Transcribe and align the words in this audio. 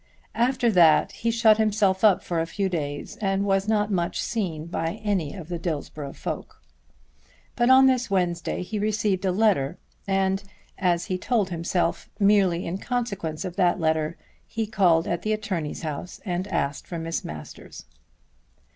After 0.33 0.71
that 0.71 1.11
he 1.11 1.29
shut 1.29 1.59
himself 1.59 2.03
up 2.03 2.23
for 2.23 2.39
a 2.41 2.47
few 2.47 2.69
days 2.69 3.17
and 3.21 3.45
was 3.45 3.67
not 3.67 3.91
much 3.91 4.19
seen 4.19 4.65
by 4.65 4.93
any 5.03 5.35
of 5.35 5.47
the 5.47 5.59
Dillsborough 5.59 6.13
folk. 6.15 6.59
But 7.55 7.69
on 7.69 7.85
this 7.85 8.09
Wednesday 8.09 8.63
he 8.63 8.79
received 8.79 9.25
a 9.25 9.31
letter, 9.31 9.77
and, 10.07 10.43
as 10.75 11.05
he 11.05 11.19
told 11.19 11.51
himself, 11.51 12.09
merely 12.17 12.65
in 12.65 12.79
consequence 12.79 13.45
of 13.45 13.57
that 13.57 13.79
letter, 13.79 14.17
he 14.47 14.65
called 14.65 15.07
at 15.07 15.21
the 15.21 15.33
attorney's 15.33 15.83
house 15.83 16.19
and 16.25 16.47
asked 16.47 16.87
for 16.87 16.97
Miss 16.97 17.23
Masters. 17.23 17.85